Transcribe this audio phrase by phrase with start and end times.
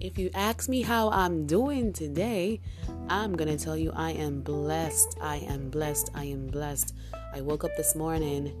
[0.00, 2.60] if you ask me how I'm doing today,
[3.08, 5.16] I'm going to tell you I am blessed.
[5.20, 6.10] I am blessed.
[6.14, 6.94] I am blessed.
[7.34, 8.54] I woke up this morning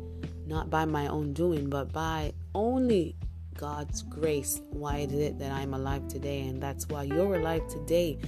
[0.46, 3.16] not by my own doing, but by only
[3.54, 4.60] God's grace.
[4.70, 6.42] Why is it that I'm alive today?
[6.42, 8.18] And that's why you're alive today.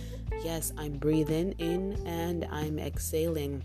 [0.45, 3.63] Yes, I'm breathing in and I'm exhaling.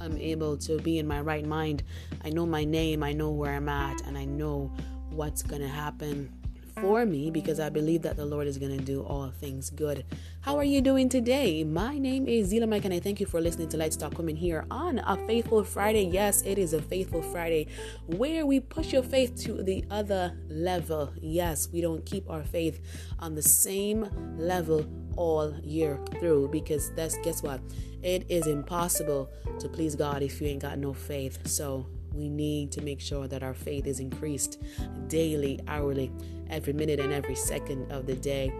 [0.00, 1.82] I'm able to be in my right mind.
[2.24, 4.72] I know my name, I know where I'm at, and I know
[5.10, 6.37] what's going to happen
[6.80, 10.04] for me because I believe that the Lord is going to do all things good.
[10.40, 11.64] How are you doing today?
[11.64, 14.36] My name is Zeela Mac and I thank you for listening to Let's Talk Women
[14.36, 16.02] here on a Faithful Friday.
[16.04, 17.66] Yes, it is a Faithful Friday
[18.06, 21.12] where we push your faith to the other level.
[21.20, 22.80] Yes, we don't keep our faith
[23.18, 27.60] on the same level all year through because that's guess what?
[28.02, 31.46] It is impossible to please God if you ain't got no faith.
[31.46, 34.60] So we need to make sure that our faith is increased
[35.08, 36.12] daily, hourly,
[36.50, 38.52] every minute, and every second of the day.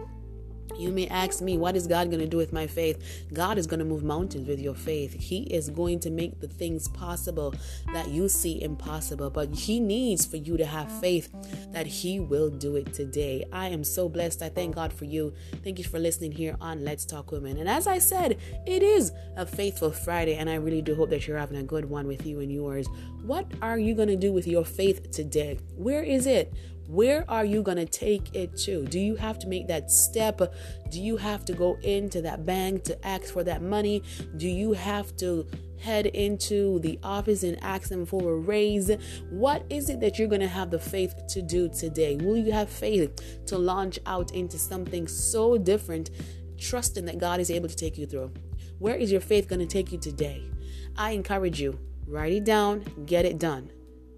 [0.77, 3.25] You may ask me, what is God going to do with my faith?
[3.33, 5.13] God is going to move mountains with your faith.
[5.13, 7.53] He is going to make the things possible
[7.93, 9.29] that you see impossible.
[9.29, 11.29] But He needs for you to have faith
[11.71, 13.45] that He will do it today.
[13.51, 14.41] I am so blessed.
[14.41, 15.33] I thank God for you.
[15.63, 17.57] Thank you for listening here on Let's Talk Women.
[17.57, 21.27] And as I said, it is a faithful Friday, and I really do hope that
[21.27, 22.87] you're having a good one with you and yours.
[23.23, 25.59] What are you going to do with your faith today?
[25.75, 26.53] Where is it?
[26.89, 28.83] Where are you going to take it to?
[28.83, 30.41] Do you have to make that step?
[30.89, 34.01] Do you have to go into that bank to ask for that money?
[34.37, 35.45] Do you have to
[35.79, 38.89] head into the office and ask them for a raise?
[39.29, 42.15] What is it that you're going to have the faith to do today?
[42.15, 46.09] Will you have faith to launch out into something so different,
[46.57, 48.33] trusting that God is able to take you through?
[48.79, 50.49] Where is your faith going to take you today?
[50.97, 53.71] I encourage you, write it down, get it done.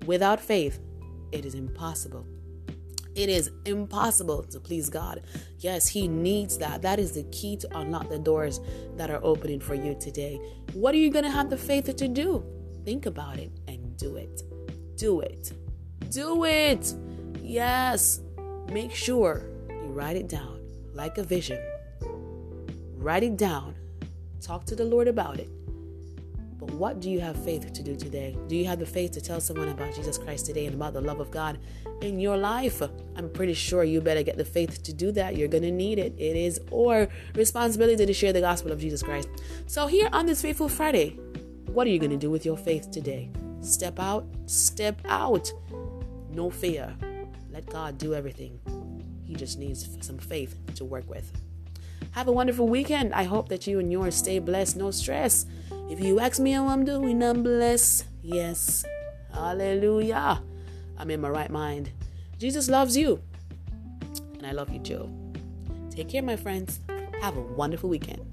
[0.06, 0.80] Without faith,
[1.34, 2.26] it is impossible
[3.16, 5.22] it is impossible to please God.
[5.60, 6.82] Yes, He needs that.
[6.82, 8.60] That is the key to unlock the doors
[8.96, 10.40] that are opening for you today.
[10.74, 12.44] What are you going to have the faith to do?
[12.86, 14.42] Think about it and do it.
[14.96, 15.52] Do it.
[16.10, 16.94] Do it.
[17.42, 18.22] Yes.
[18.72, 20.60] Make sure you write it down
[20.94, 21.60] like a vision.
[22.96, 23.76] Write it down.
[24.42, 25.50] Talk to the Lord about it
[26.62, 28.38] but what do you have faith to do today?
[28.48, 31.02] Do you have the faith to tell someone about Jesus Christ today and about the
[31.02, 31.58] love of God
[32.04, 32.84] in your life?
[33.16, 35.36] I'm pretty sure you better get the faith to do that.
[35.36, 36.14] You're going to need it.
[36.20, 39.28] It is our responsibility to share the gospel of Jesus Christ.
[39.66, 41.18] So, here on this Faithful Friday,
[41.66, 43.32] what are you going to do with your faith today?
[43.62, 45.52] Step out, step out.
[46.30, 46.96] No fear.
[47.50, 48.60] Let God do everything.
[49.26, 51.32] He just needs some faith to work with.
[52.12, 53.16] Have a wonderful weekend.
[53.16, 55.48] I hope that you and yours stay blessed, no stress.
[55.92, 58.06] If you ask me how I'm doing, I'm blessed.
[58.24, 58.86] Yes.
[59.34, 60.42] Hallelujah.
[60.98, 61.92] I'm in my right mind.
[62.38, 63.22] Jesus loves you.
[64.36, 65.12] And I love you too.
[65.90, 66.80] Take care, my friends.
[67.20, 68.31] Have a wonderful weekend.